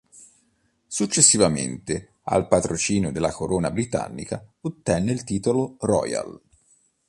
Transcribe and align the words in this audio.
Successivamente 0.87 2.15
al 2.23 2.47
patrocinio 2.47 3.11
della 3.11 3.31
corona 3.31 3.69
britannica 3.69 4.43
ottenne 4.61 5.11
il 5.11 5.23
titolo 5.23 5.75
"Royal". 5.77 6.41